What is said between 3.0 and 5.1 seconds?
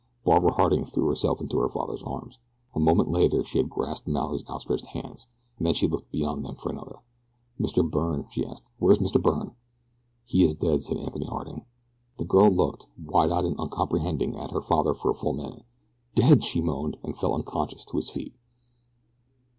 later she had grasped Mallory's outstretched